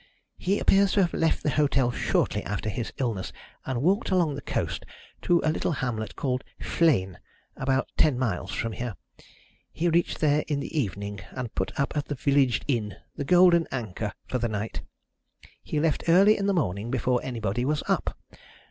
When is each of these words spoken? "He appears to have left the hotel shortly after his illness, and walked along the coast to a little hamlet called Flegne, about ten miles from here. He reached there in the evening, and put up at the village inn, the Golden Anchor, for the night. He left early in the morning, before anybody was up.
"He 0.39 0.57
appears 0.57 0.93
to 0.93 1.01
have 1.03 1.13
left 1.13 1.43
the 1.43 1.51
hotel 1.51 1.91
shortly 1.91 2.43
after 2.43 2.69
his 2.69 2.91
illness, 2.97 3.31
and 3.67 3.83
walked 3.83 4.09
along 4.09 4.33
the 4.33 4.41
coast 4.41 4.83
to 5.21 5.41
a 5.45 5.51
little 5.51 5.73
hamlet 5.73 6.15
called 6.15 6.43
Flegne, 6.59 7.17
about 7.55 7.87
ten 7.97 8.17
miles 8.17 8.51
from 8.51 8.71
here. 8.71 8.95
He 9.71 9.89
reached 9.89 10.19
there 10.19 10.43
in 10.47 10.59
the 10.59 10.75
evening, 10.75 11.19
and 11.33 11.53
put 11.53 11.79
up 11.79 11.95
at 11.95 12.05
the 12.05 12.15
village 12.15 12.61
inn, 12.67 12.95
the 13.15 13.23
Golden 13.23 13.67
Anchor, 13.71 14.11
for 14.25 14.39
the 14.39 14.49
night. 14.49 14.81
He 15.61 15.79
left 15.79 16.05
early 16.09 16.35
in 16.35 16.47
the 16.47 16.51
morning, 16.55 16.89
before 16.89 17.19
anybody 17.21 17.63
was 17.63 17.83
up. 17.87 18.17